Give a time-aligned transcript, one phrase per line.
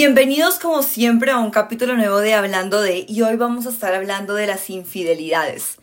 [0.00, 3.94] Bienvenidos como siempre a un capítulo nuevo de Hablando de y hoy vamos a estar
[3.94, 5.78] hablando de las infidelidades.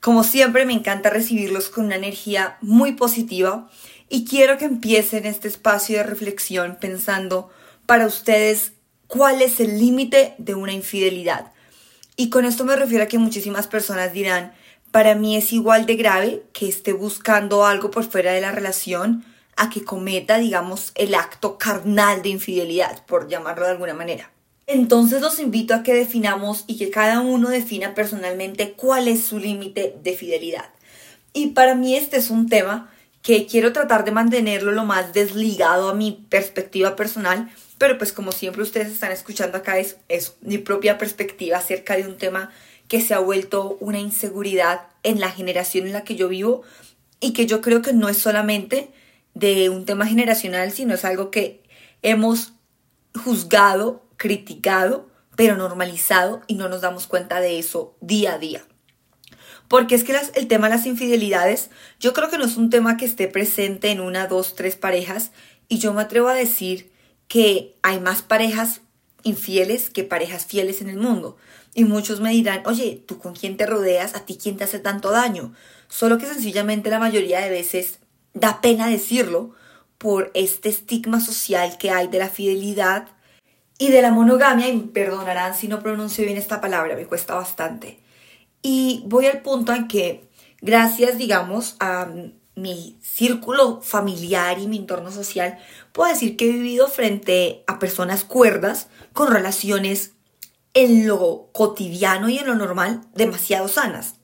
[0.00, 3.68] Como siempre me encanta recibirlos con una energía muy positiva
[4.08, 7.50] y quiero que empiecen este espacio de reflexión pensando
[7.84, 8.72] para ustedes
[9.06, 11.52] cuál es el límite de una infidelidad.
[12.16, 14.54] Y con esto me refiero a que muchísimas personas dirán,
[14.92, 19.26] para mí es igual de grave que esté buscando algo por fuera de la relación
[19.58, 24.30] a que cometa, digamos, el acto carnal de infidelidad, por llamarlo de alguna manera.
[24.66, 29.38] Entonces los invito a que definamos y que cada uno defina personalmente cuál es su
[29.38, 30.70] límite de fidelidad.
[31.32, 32.90] Y para mí este es un tema
[33.22, 38.30] que quiero tratar de mantenerlo lo más desligado a mi perspectiva personal, pero pues como
[38.30, 42.52] siempre ustedes están escuchando acá es, es mi propia perspectiva acerca de un tema
[42.88, 46.62] que se ha vuelto una inseguridad en la generación en la que yo vivo
[47.20, 48.90] y que yo creo que no es solamente
[49.34, 51.62] de un tema generacional, sino es algo que
[52.02, 52.54] hemos
[53.14, 58.64] juzgado, criticado, pero normalizado y no nos damos cuenta de eso día a día.
[59.68, 61.70] Porque es que el tema de las infidelidades,
[62.00, 65.30] yo creo que no es un tema que esté presente en una, dos, tres parejas
[65.68, 66.90] y yo me atrevo a decir
[67.28, 68.80] que hay más parejas
[69.22, 71.36] infieles que parejas fieles en el mundo.
[71.74, 74.14] Y muchos me dirán, oye, ¿tú con quién te rodeas?
[74.14, 75.52] ¿A ti quién te hace tanto daño?
[75.88, 78.00] Solo que sencillamente la mayoría de veces
[78.40, 79.54] da pena decirlo
[79.98, 83.08] por este estigma social que hay de la fidelidad
[83.78, 87.34] y de la monogamia, y me perdonarán si no pronuncio bien esta palabra, me cuesta
[87.34, 88.00] bastante.
[88.62, 90.28] Y voy al punto en que,
[90.60, 92.08] gracias, digamos, a
[92.56, 95.58] mi círculo familiar y mi entorno social,
[95.92, 100.14] puedo decir que he vivido frente a personas cuerdas con relaciones
[100.74, 104.14] en lo cotidiano y en lo normal demasiado sanas.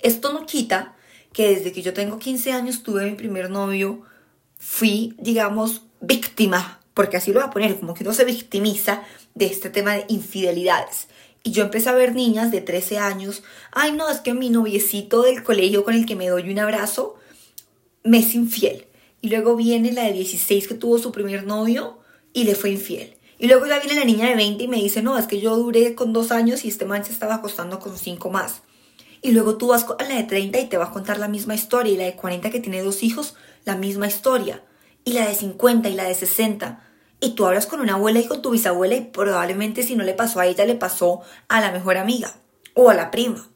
[0.00, 0.96] Esto no quita
[1.32, 4.02] que desde que yo tengo 15 años tuve mi primer novio,
[4.58, 9.02] fui, digamos, víctima, porque así lo voy a poner, como que uno se victimiza
[9.34, 11.08] de este tema de infidelidades.
[11.42, 15.22] Y yo empecé a ver niñas de 13 años, ay no, es que mi noviecito
[15.22, 17.16] del colegio con el que me doy un abrazo
[18.04, 18.86] me es infiel.
[19.20, 21.98] Y luego viene la de 16 que tuvo su primer novio
[22.32, 23.16] y le fue infiel.
[23.38, 25.56] Y luego ya viene la niña de 20 y me dice, no, es que yo
[25.56, 28.62] duré con dos años y este man se estaba acostando con cinco más.
[29.22, 31.54] Y luego tú vas a la de 30 y te va a contar la misma
[31.54, 31.92] historia.
[31.92, 34.62] Y la de 40 que tiene dos hijos, la misma historia.
[35.04, 36.82] Y la de 50 y la de 60.
[37.20, 40.12] Y tú hablas con una abuela y con tu bisabuela y probablemente si no le
[40.12, 42.34] pasó a ella, le pasó a la mejor amiga
[42.74, 43.48] o a la prima.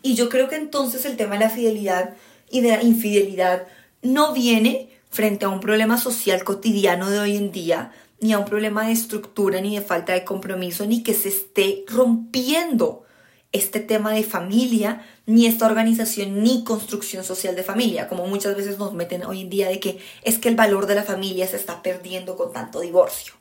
[0.00, 2.14] Y yo creo que entonces el tema de la fidelidad
[2.50, 3.66] y de la infidelidad
[4.00, 8.46] no viene frente a un problema social cotidiano de hoy en día, ni a un
[8.46, 13.04] problema de estructura, ni de falta de compromiso, ni que se esté rompiendo
[13.52, 18.78] este tema de familia, ni esta organización, ni construcción social de familia, como muchas veces
[18.78, 21.56] nos meten hoy en día de que es que el valor de la familia se
[21.56, 23.34] está perdiendo con tanto divorcio.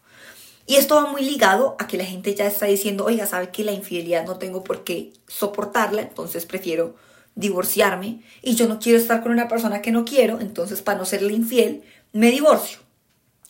[0.66, 3.64] Y esto va muy ligado a que la gente ya está diciendo, oiga, sabe que
[3.64, 6.96] la infidelidad no tengo por qué soportarla, entonces prefiero
[7.36, 11.06] divorciarme y yo no quiero estar con una persona que no quiero, entonces para no
[11.06, 12.80] serle infiel, me divorcio.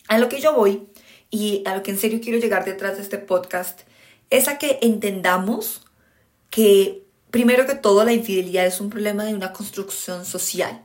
[0.08, 0.88] A lo que yo voy
[1.30, 3.81] y a lo que en serio quiero llegar detrás de este podcast
[4.30, 5.81] es a que entendamos
[6.50, 10.84] que primero que todo la infidelidad es un problema de una construcción social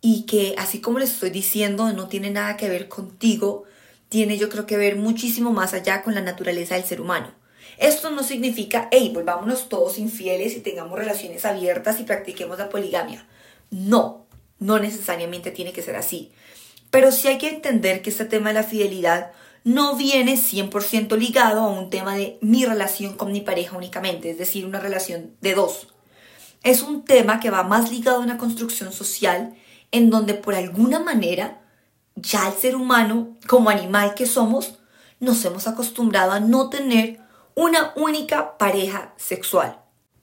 [0.00, 3.64] y que así como les estoy diciendo no tiene nada que ver contigo,
[4.08, 7.32] tiene yo creo que ver muchísimo más allá con la naturaleza del ser humano.
[7.78, 13.26] Esto no significa, hey, volvámonos todos infieles y tengamos relaciones abiertas y practiquemos la poligamia.
[13.70, 14.26] No,
[14.58, 16.32] no necesariamente tiene que ser así.
[16.90, 19.32] Pero sí hay que entender que este tema de la fidelidad
[19.64, 24.38] no viene 100% ligado a un tema de mi relación con mi pareja únicamente, es
[24.38, 25.88] decir, una relación de dos.
[26.62, 29.54] Es un tema que va más ligado a una construcción social
[29.90, 31.60] en donde por alguna manera
[32.16, 34.78] ya el ser humano, como animal que somos,
[35.18, 37.20] nos hemos acostumbrado a no tener
[37.54, 39.78] una única pareja sexual.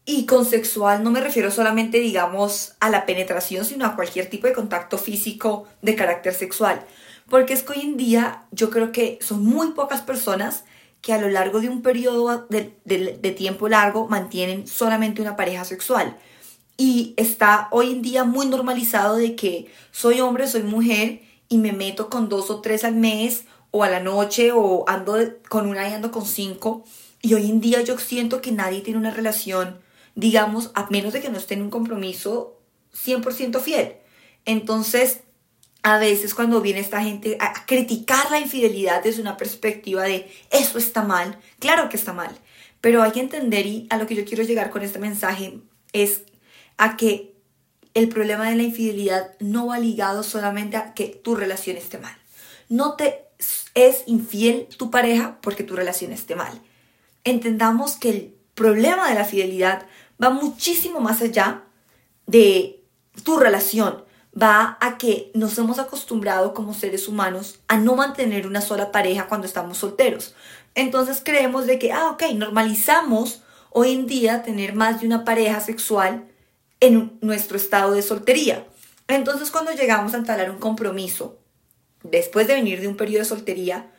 [0.05, 4.47] Y con sexual no me refiero solamente, digamos, a la penetración, sino a cualquier tipo
[4.47, 6.85] de contacto físico de carácter sexual.
[7.31, 10.65] Porque es que hoy en día yo creo que son muy pocas personas
[10.99, 16.17] que a lo largo de un periodo de, tiempo largo mantienen solamente una pareja sexual.
[16.75, 21.71] Y está hoy en día muy normalizado de que soy hombre, soy mujer y me
[21.71, 25.15] meto con dos o tres al mes o a la noche o ando
[25.47, 26.83] con una y ando con cinco.
[27.21, 29.79] Y hoy en día yo siento que nadie tiene una relación,
[30.15, 32.59] digamos, a menos de que no esté en un compromiso
[32.93, 33.93] 100% fiel.
[34.43, 35.21] Entonces,
[35.83, 40.77] a veces cuando viene esta gente a criticar la infidelidad desde una perspectiva de eso
[40.77, 42.37] está mal, claro que está mal,
[42.81, 45.59] pero hay que entender y a lo que yo quiero llegar con este mensaje
[45.93, 46.23] es
[46.77, 47.35] a que
[47.93, 52.15] el problema de la infidelidad no va ligado solamente a que tu relación esté mal.
[52.69, 53.25] No te
[53.73, 56.61] es infiel tu pareja porque tu relación esté mal.
[57.23, 59.85] Entendamos que el problema de la fidelidad
[60.21, 61.63] va muchísimo más allá
[62.27, 62.83] de
[63.23, 64.03] tu relación.
[64.39, 69.27] Va a que nos hemos acostumbrado como seres humanos a no mantener una sola pareja
[69.27, 70.35] cuando estamos solteros.
[70.73, 75.59] Entonces creemos de que, ah, ok, normalizamos hoy en día tener más de una pareja
[75.59, 76.27] sexual
[76.79, 78.65] en nuestro estado de soltería.
[79.07, 81.37] Entonces cuando llegamos a entablar un compromiso,
[82.03, 83.91] después de venir de un periodo de soltería,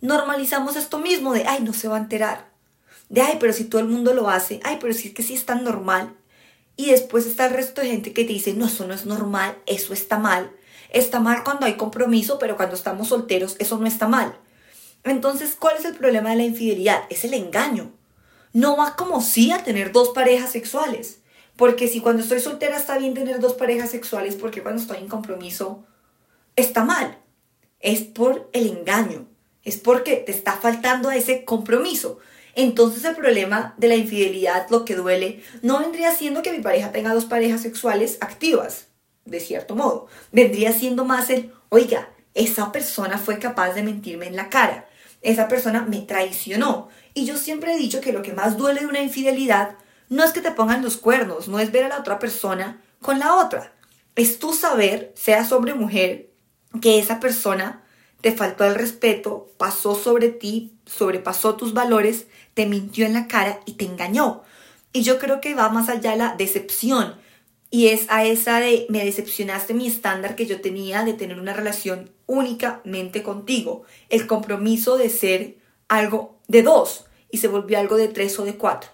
[0.00, 2.50] normalizamos esto mismo de, ay, no se va a enterar.
[3.08, 5.34] De, ay, pero si todo el mundo lo hace, ay, pero si es que sí
[5.34, 6.14] es tan normal.
[6.76, 9.58] Y después está el resto de gente que te dice, no, eso no es normal,
[9.66, 10.50] eso está mal.
[10.90, 14.36] Está mal cuando hay compromiso, pero cuando estamos solteros, eso no está mal.
[15.04, 17.02] Entonces, ¿cuál es el problema de la infidelidad?
[17.10, 17.92] Es el engaño.
[18.52, 21.20] No va como sí a tener dos parejas sexuales.
[21.56, 25.08] Porque si cuando estoy soltera está bien tener dos parejas sexuales, porque cuando estoy en
[25.08, 25.84] compromiso
[26.56, 27.18] está mal.
[27.80, 29.26] Es por el engaño.
[29.62, 32.18] Es porque te está faltando ese compromiso.
[32.54, 36.92] Entonces el problema de la infidelidad, lo que duele, no vendría siendo que mi pareja
[36.92, 38.86] tenga dos parejas sexuales activas,
[39.24, 40.06] de cierto modo.
[40.32, 44.88] Vendría siendo más el, oiga, esa persona fue capaz de mentirme en la cara.
[45.22, 46.88] Esa persona me traicionó.
[47.14, 49.76] Y yo siempre he dicho que lo que más duele de una infidelidad
[50.08, 53.18] no es que te pongan los cuernos, no es ver a la otra persona con
[53.18, 53.72] la otra.
[54.16, 56.30] Es tu saber, sea hombre o mujer,
[56.80, 57.84] que esa persona
[58.20, 63.60] te faltó el respeto, pasó sobre ti, sobrepasó tus valores, te mintió en la cara
[63.66, 64.42] y te engañó.
[64.92, 67.14] Y yo creo que va más allá la decepción.
[67.70, 71.52] Y es a esa de me decepcionaste mi estándar que yo tenía de tener una
[71.52, 73.84] relación únicamente contigo.
[74.08, 75.56] El compromiso de ser
[75.88, 78.90] algo de dos y se volvió algo de tres o de cuatro.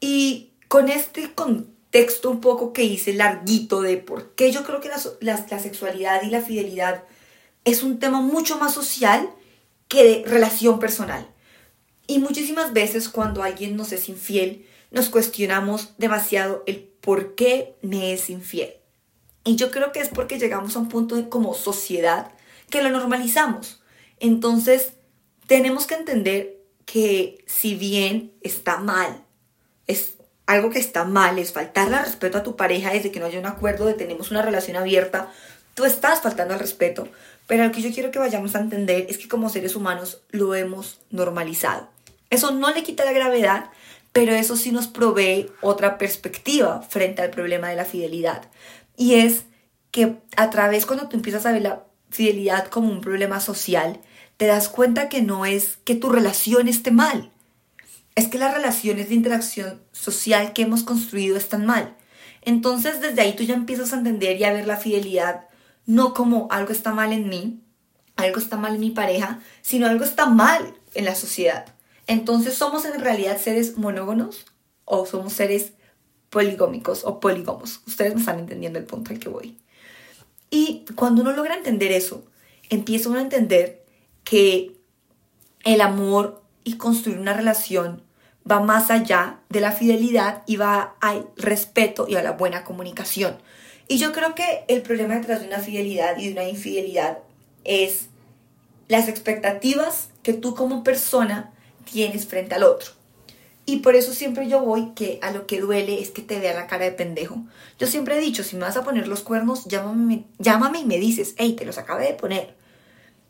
[0.00, 4.88] Y con este contexto un poco que hice larguito de por qué yo creo que
[4.88, 7.02] la, la sexualidad y la fidelidad
[7.70, 9.30] es un tema mucho más social
[9.88, 11.28] que de relación personal.
[12.06, 18.12] Y muchísimas veces cuando alguien nos es infiel, nos cuestionamos demasiado el por qué me
[18.12, 18.74] es infiel.
[19.44, 22.32] Y yo creo que es porque llegamos a un punto de, como sociedad
[22.70, 23.82] que lo normalizamos.
[24.20, 24.92] Entonces,
[25.46, 29.24] tenemos que entender que si bien está mal,
[29.86, 30.14] es
[30.46, 33.46] algo que está mal, es faltarle respeto a tu pareja desde que no haya un
[33.46, 35.30] acuerdo de tenemos una relación abierta,
[35.74, 37.08] tú estás faltando al respeto.
[37.48, 40.54] Pero lo que yo quiero que vayamos a entender es que como seres humanos lo
[40.54, 41.88] hemos normalizado.
[42.28, 43.70] Eso no le quita la gravedad,
[44.12, 48.42] pero eso sí nos provee otra perspectiva frente al problema de la fidelidad.
[48.98, 49.44] Y es
[49.90, 53.98] que a través cuando tú empiezas a ver la fidelidad como un problema social,
[54.36, 57.32] te das cuenta que no es que tu relación esté mal,
[58.14, 61.96] es que las relaciones de interacción social que hemos construido están mal.
[62.42, 65.47] Entonces desde ahí tú ya empiezas a entender y a ver la fidelidad
[65.88, 67.62] no como algo está mal en mí,
[68.14, 71.74] algo está mal en mi pareja, sino algo está mal en la sociedad.
[72.06, 74.44] Entonces, ¿somos en realidad seres monógonos
[74.84, 75.72] o somos seres
[76.28, 77.80] poligómicos o polígomos?
[77.86, 79.56] Ustedes me están entendiendo el punto al que voy.
[80.50, 82.22] Y cuando uno logra entender eso,
[82.68, 83.82] empieza uno a entender
[84.24, 84.76] que
[85.64, 88.02] el amor y construir una relación
[88.50, 93.38] va más allá de la fidelidad y va al respeto y a la buena comunicación.
[93.88, 97.18] Y yo creo que el problema detrás de una fidelidad y de una infidelidad
[97.64, 98.08] es
[98.86, 101.52] las expectativas que tú como persona
[101.90, 102.92] tienes frente al otro.
[103.64, 106.54] Y por eso siempre yo voy que a lo que duele es que te vea
[106.54, 107.36] la cara de pendejo.
[107.78, 110.98] Yo siempre he dicho, si me vas a poner los cuernos, llámame, llámame y me
[110.98, 112.54] dices, hey, te los acabé de poner.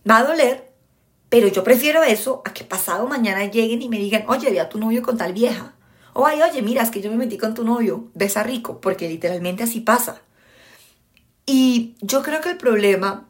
[0.09, 0.71] Va a doler,
[1.29, 4.69] pero yo prefiero eso a que pasado mañana lleguen y me digan, oye, ve a
[4.69, 5.75] tu novio con tal vieja.
[6.15, 9.09] O ay, oye, mira, es que yo me metí con tu novio, besa rico, porque
[9.09, 10.23] literalmente así pasa.
[11.51, 13.27] Y yo creo que el problema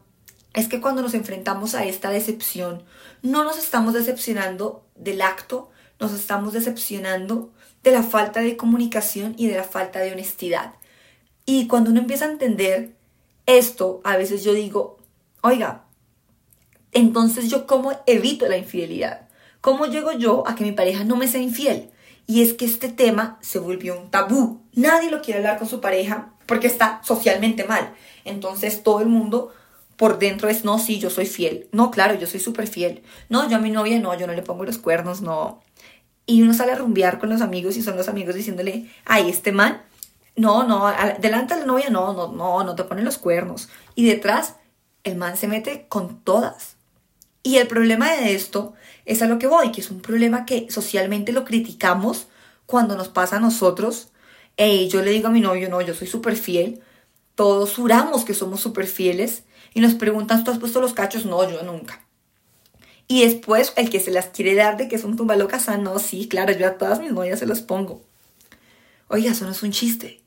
[0.53, 2.83] es que cuando nos enfrentamos a esta decepción,
[3.21, 5.71] no nos estamos decepcionando del acto,
[6.01, 7.49] nos estamos decepcionando
[7.81, 10.73] de la falta de comunicación y de la falta de honestidad.
[11.45, 12.93] Y cuando uno empieza a entender
[13.45, 14.97] esto, a veces yo digo,
[15.41, 15.85] oiga,
[16.91, 19.29] entonces yo cómo evito la infidelidad?
[19.61, 21.89] ¿Cómo llego yo a que mi pareja no me sea infiel?
[22.29, 24.61] Y es que este tema se volvió un tabú.
[24.75, 27.95] Nadie lo quiere hablar con su pareja porque está socialmente mal.
[28.23, 29.51] Entonces todo el mundo
[29.95, 31.67] por dentro es, no, sí, yo soy fiel.
[31.71, 33.01] No, claro, yo soy súper fiel.
[33.29, 35.63] No, yo a mi novia no, yo no le pongo los cuernos, no.
[36.27, 39.51] Y uno sale a rumbear con los amigos y son los amigos diciéndole, ay, este
[39.51, 39.81] man,
[40.35, 40.85] no, no,
[41.19, 43.69] delante de la novia, no, no, no, no te ponen los cuernos.
[43.95, 44.57] Y detrás,
[45.03, 46.75] el man se mete con todas.
[47.41, 48.75] Y el problema de esto
[49.09, 52.27] es a lo que voy, que es un problema que socialmente lo criticamos
[52.67, 54.09] cuando nos pasa a nosotros.
[54.55, 56.79] Hey, yo le digo a mi novio, no, yo soy súper fiel.
[57.33, 61.25] Todos juramos que somos súper fieles y nos preguntan, ¿tú has puesto los cachos?
[61.25, 62.05] No, yo nunca.
[63.07, 65.97] Y después el que se las quiere dar de que es un tumbalocas, ah, no,
[65.97, 68.03] sí, claro, yo a todas mis novias se los pongo.
[69.07, 70.21] Oiga, eso no es un chiste.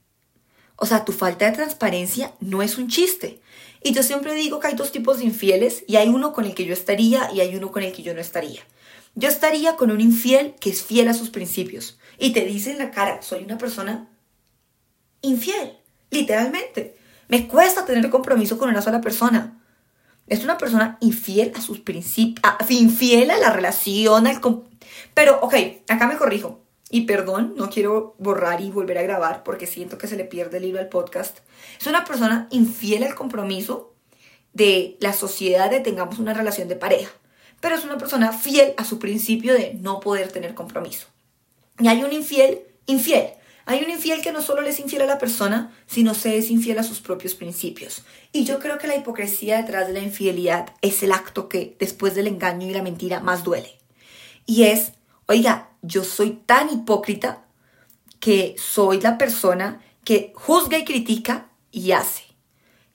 [0.77, 3.41] O sea, tu falta de transparencia no es un chiste.
[3.83, 6.55] Y yo siempre digo que hay dos tipos de infieles y hay uno con el
[6.55, 8.63] que yo estaría y hay uno con el que yo no estaría.
[9.15, 12.79] Yo estaría con un infiel que es fiel a sus principios y te dice en
[12.79, 14.09] la cara, soy una persona
[15.21, 15.79] infiel,
[16.11, 16.97] literalmente.
[17.29, 19.59] Me cuesta tener compromiso con una sola persona.
[20.27, 24.41] Es una persona infiel a sus principios, infiel a la relación, al
[25.15, 25.55] pero ok,
[25.89, 26.61] acá me corrijo.
[26.95, 30.59] Y perdón, no quiero borrar y volver a grabar porque siento que se le pierde
[30.59, 31.39] el hilo al podcast.
[31.81, 33.95] Es una persona infiel al compromiso
[34.53, 37.11] de la sociedad de tengamos una relación de pareja.
[37.63, 41.07] Pero es una persona fiel a su principio de no poder tener compromiso.
[41.79, 43.31] Y hay un infiel, infiel.
[43.65, 46.51] Hay un infiel que no solo le es infiel a la persona, sino se es
[46.51, 48.05] infiel a sus propios principios.
[48.33, 52.15] Y yo creo que la hipocresía detrás de la infidelidad es el acto que, después
[52.15, 53.79] del engaño y la mentira, más duele.
[54.45, 54.93] Y es,
[55.27, 57.45] oiga, yo soy tan hipócrita
[58.21, 62.25] que soy la persona que juzga y critica y hace.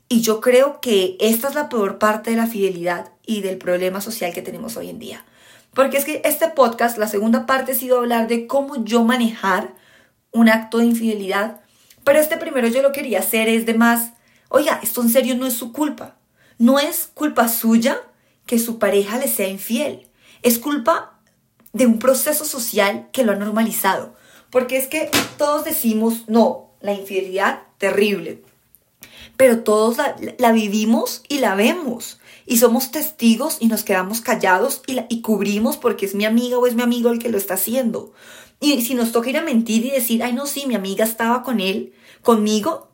[0.10, 4.00] Y yo creo que esta es la peor parte de la fidelidad y del problema
[4.00, 5.26] social que tenemos hoy en día.
[5.74, 9.76] Porque es que este podcast, la segunda parte ha sido hablar de cómo yo manejar
[10.32, 11.62] un acto de infidelidad.
[12.04, 14.14] Pero este primero yo lo quería hacer es de más,
[14.50, 16.16] oiga, esto en serio no es su culpa.
[16.58, 18.02] No es culpa suya
[18.46, 20.08] que su pareja le sea infiel.
[20.42, 21.17] Es culpa
[21.74, 24.16] de un proceso social que lo ha normalizado.
[24.50, 28.44] Porque es que todos decimos, no, la infidelidad, terrible.
[29.36, 29.98] Pero todos
[30.38, 32.20] la, vivimos y la vemos.
[32.46, 36.76] Y somos testigos y nos quedamos callados y, cubrimos porque es mi amiga o es
[36.76, 38.14] mi amigo el que lo está haciendo.
[38.60, 41.44] Y si nos toca ir a mentir y decir, ay, no, sí, mi amiga estaba
[41.44, 41.94] con él,
[42.24, 42.90] conmigo,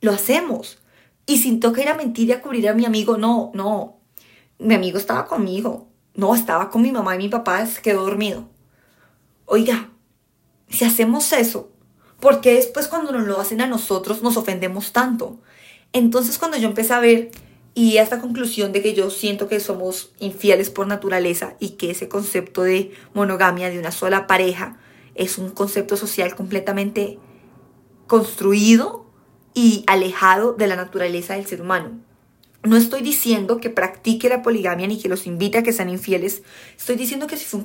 [0.00, 0.78] lo hacemos.
[1.26, 3.96] Y si toca ir a mentir y a cubrir a mi amigo, no, no,
[4.58, 5.89] mi amigo estaba conmigo.
[6.14, 8.48] No, estaba con mi mamá y mi papá se quedó dormido.
[9.46, 9.90] Oiga,
[10.68, 11.70] si hacemos eso,
[12.20, 15.40] ¿por qué después cuando nos lo hacen a nosotros nos ofendemos tanto?
[15.92, 17.30] Entonces cuando yo empecé a ver
[17.74, 21.90] y a esta conclusión de que yo siento que somos infieles por naturaleza y que
[21.90, 24.78] ese concepto de monogamia de una sola pareja
[25.14, 27.18] es un concepto social completamente
[28.06, 29.06] construido
[29.54, 32.00] y alejado de la naturaleza del ser humano.
[32.62, 36.42] No estoy diciendo que practique la poligamia ni que los invite a que sean infieles.
[36.76, 37.60] Estoy diciendo que si fue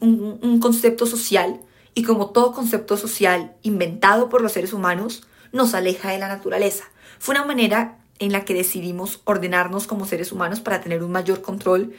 [0.00, 1.60] un, concepto social
[1.94, 6.84] y como todo concepto social inventado por los seres humanos, nos aleja de la naturaleza.
[7.18, 11.42] Fue una manera en la que decidimos ordenarnos como seres humanos para tener un mayor
[11.42, 11.94] control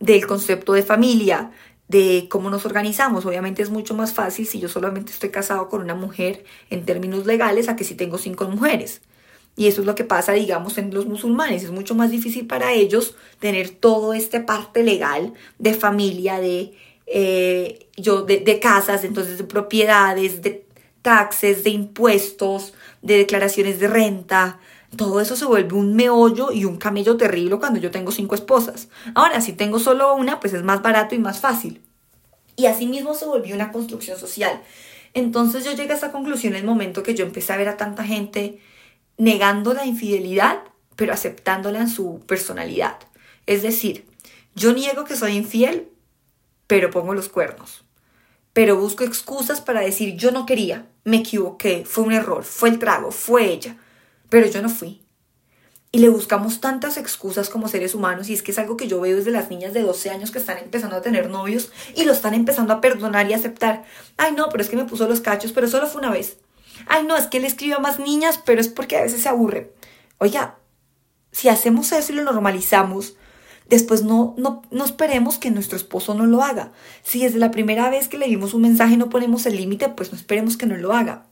[0.00, 1.52] del concepto de familia,
[1.86, 3.26] de cómo nos organizamos.
[3.26, 7.26] Obviamente es mucho más fácil si yo solamente estoy casado con una mujer en términos
[7.26, 9.02] legales a que si tengo cinco mujeres.
[9.60, 11.64] Y eso es lo que pasa, digamos, en los musulmanes.
[11.64, 16.72] Es mucho más difícil para ellos tener todo este parte legal de familia, de,
[17.04, 20.64] eh, yo, de casas, entonces de propiedades, de
[21.02, 24.60] taxes, de impuestos, de declaraciones de renta.
[24.96, 28.88] Todo eso se vuelve un meollo y un camello terrible cuando yo tengo cinco esposas.
[29.14, 31.82] Ahora, si tengo solo una, pues es más barato y más fácil.
[32.56, 34.62] Y asimismo se volvió una construcción social.
[35.12, 37.76] Entonces yo llegué a esa conclusión en el momento que yo empecé a ver a
[37.76, 38.58] tanta gente
[39.20, 40.62] negando la infidelidad,
[40.96, 42.96] pero aceptándola en su personalidad.
[43.44, 44.06] Es decir,
[44.54, 45.90] yo niego que soy infiel,
[46.66, 47.84] pero pongo los cuernos.
[48.54, 52.78] Pero busco excusas para decir yo no quería, me equivoqué, fue un error, fue el
[52.78, 53.76] trago, fue ella,
[54.30, 55.02] pero yo no fui.
[55.92, 59.02] Y le buscamos tantas excusas como seres humanos y es que es algo que yo
[59.02, 62.12] veo desde las niñas de 12 años que están empezando a tener novios y lo
[62.12, 63.84] están empezando a perdonar y aceptar.
[64.16, 66.38] Ay, no, pero es que me puso los cachos, pero solo fue una vez
[66.86, 69.28] ay no, es que él escribe a más niñas, pero es porque a veces se
[69.28, 69.72] aburre.
[70.18, 70.58] Oiga,
[71.32, 73.14] si hacemos eso y lo normalizamos,
[73.68, 76.72] después no, no, esperemos que nuestro esposo no lo haga.
[77.02, 80.12] Si desde la primera vez que le dimos un mensaje no ponemos el límite, pues
[80.12, 81.26] no esperemos que no lo haga.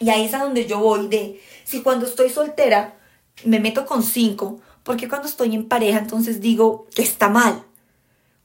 [0.00, 2.98] Y ahí es a donde yo voy de, si cuando estoy soltera
[3.44, 7.64] me meto con cinco, porque cuando estoy en pareja entonces digo que está mal?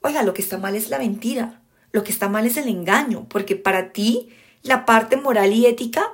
[0.02, 3.28] Oiga, lo que está mal es la mentira, lo que está mal es el engaño,
[3.30, 4.30] porque para ti
[4.64, 6.14] la parte moral y ética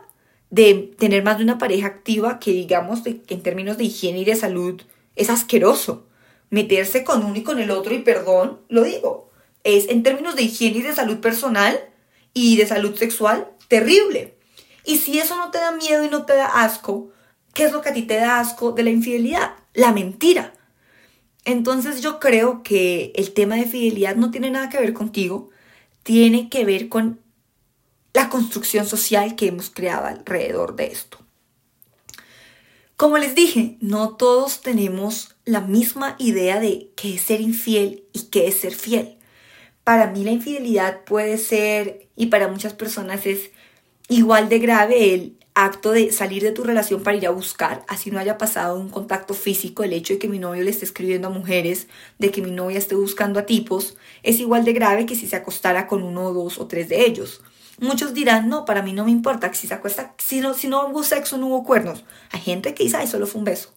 [0.50, 4.36] de tener más de una pareja activa que digamos en términos de higiene y de
[4.36, 4.82] salud
[5.16, 6.08] es asqueroso.
[6.50, 9.32] Meterse con uno y con el otro y perdón, lo digo,
[9.64, 11.80] es en términos de higiene y de salud personal
[12.34, 14.36] y de salud sexual terrible.
[14.86, 17.10] Y si eso no te da miedo y no te da asco,
[17.54, 19.54] ¿qué es lo que a ti te da asco de la infidelidad?
[19.74, 20.54] La mentira.
[21.44, 25.50] Entonces yo creo que el tema de fidelidad no tiene nada que ver contigo,
[26.04, 27.20] tiene que ver con
[28.16, 31.18] la construcción social que hemos creado alrededor de esto.
[32.96, 38.28] Como les dije, no todos tenemos la misma idea de qué es ser infiel y
[38.28, 39.18] qué es ser fiel.
[39.84, 43.52] Para mí la infidelidad puede ser, y para muchas personas es
[44.08, 48.12] igual de grave el acto de salir de tu relación para ir a buscar, así
[48.12, 51.28] no haya pasado un contacto físico, el hecho de que mi novio le esté escribiendo
[51.28, 55.16] a mujeres, de que mi novia esté buscando a tipos, es igual de grave que
[55.16, 57.42] si se acostara con uno, dos o tres de ellos.
[57.80, 60.88] Muchos dirán, no, para mí no me importa si se acuesta, si no, si no
[60.88, 62.06] hubo sexo, no hubo cuernos.
[62.32, 63.74] Hay gente que dice, ay, solo fue un beso.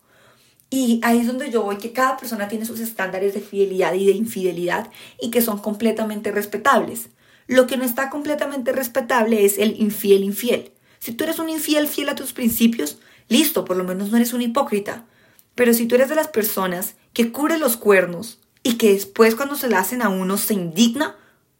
[0.71, 4.07] Y ahí es donde yo voy, que cada persona tiene sus estándares de fidelidad y
[4.07, 4.91] de infidelidad
[5.21, 7.09] y que son completamente respetables.
[7.47, 10.73] Lo que no está completamente respetable es el infiel infiel.
[10.99, 14.35] Si tú eres un infiel fiel a tus principios, listo, por lo menos no eres
[14.35, 15.07] un hipócrita.
[15.55, 19.57] Pero si tú eres de las personas que cubre los cuernos y que después cuando
[19.57, 21.17] se la hacen a uno se indigna,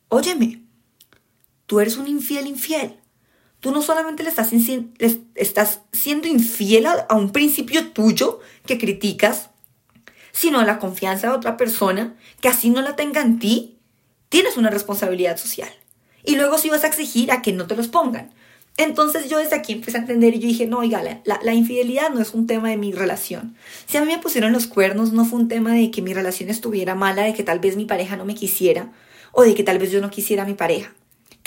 [0.09, 0.63] óyeme,
[1.69, 2.97] tú eres un infiel infiel.
[3.61, 4.51] Tú no solamente le estás,
[5.35, 9.51] estás siendo infiel a, un principio tuyo que criticas,
[10.33, 13.79] sino a la confianza de otra persona que así no la tenga en ti,
[14.31, 15.69] tienes una responsabilidad social.
[16.25, 18.33] Y luego si vas a exigir a que no te los pongan.
[18.79, 22.11] Entonces yo desde aquí empecé a entender y yo dije, no, oiga, la, la, infidelidad
[22.11, 23.57] no es un tema de mi relación.
[23.87, 26.49] Si a mí me pusieron los cuernos, no fue un tema de que mi relación
[26.49, 28.93] estuviera mala, de que tal vez mi pareja no me quisiera
[29.33, 30.95] o de que tal vez yo no quisiera a mi pareja.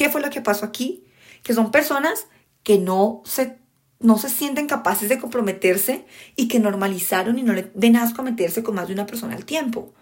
[0.02, 1.04] ¿Qué fue lo que pasó aquí?
[1.44, 2.26] Que son personas
[2.64, 3.60] que no se,
[4.00, 8.26] no se sienten capaces de comprometerse y que normalizaron y no le ven asco a
[8.26, 9.94] meterse con más de una persona al tiempo.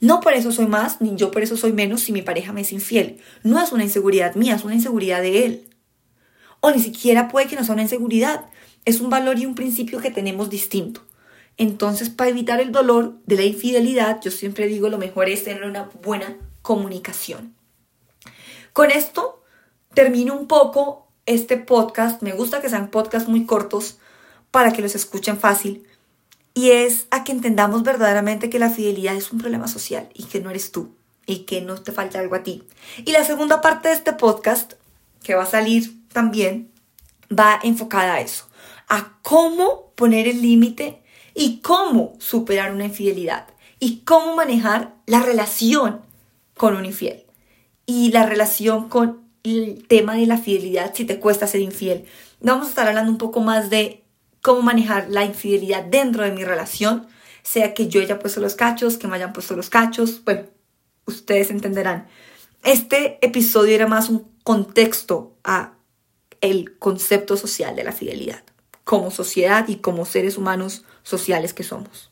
[0.00, 2.60] No por eso soy más, ni yo por eso soy menos si mi pareja me
[2.60, 3.22] es infiel.
[3.42, 5.70] No es una inseguridad mía, es una inseguridad de él.
[6.60, 8.50] O ni siquiera puede que no sea una inseguridad.
[8.84, 11.06] Es un valor y un principio que tenemos distinto.
[11.56, 15.64] Entonces, para evitar el dolor de la infidelidad, yo siempre digo lo mejor es tener
[15.64, 17.54] una buena comunicación.
[18.74, 19.37] Con esto
[19.98, 22.22] termino un poco este podcast.
[22.22, 23.98] Me gusta que sean podcasts muy cortos
[24.52, 25.88] para que los escuchen fácil.
[26.54, 30.40] Y es a que entendamos verdaderamente que la fidelidad es un problema social y que
[30.40, 30.94] no eres tú
[31.26, 32.62] y que no te falta algo a ti.
[33.04, 34.74] Y la segunda parte de este podcast,
[35.24, 36.70] que va a salir también,
[37.36, 38.48] va enfocada a eso,
[38.88, 41.02] a cómo poner el límite
[41.34, 43.48] y cómo superar una infidelidad
[43.80, 46.02] y cómo manejar la relación
[46.56, 47.24] con un infiel
[47.84, 52.04] y la relación con el tema de la fidelidad si te cuesta ser infiel.
[52.40, 54.04] Vamos a estar hablando un poco más de
[54.42, 57.06] cómo manejar la infidelidad dentro de mi relación,
[57.42, 60.42] sea que yo haya puesto los cachos, que me hayan puesto los cachos, bueno,
[61.06, 62.08] ustedes entenderán.
[62.64, 65.74] Este episodio era más un contexto a
[66.40, 68.42] el concepto social de la fidelidad,
[68.84, 72.10] como sociedad y como seres humanos sociales que somos.